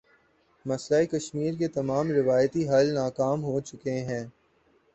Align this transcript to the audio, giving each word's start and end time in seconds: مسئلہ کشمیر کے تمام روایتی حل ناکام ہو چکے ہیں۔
مسئلہ 0.65 1.05
کشمیر 1.05 1.53
کے 1.59 1.67
تمام 1.67 2.11
روایتی 2.11 2.67
حل 2.69 2.93
ناکام 2.93 3.43
ہو 3.43 3.59
چکے 3.61 3.97
ہیں۔ 4.01 4.25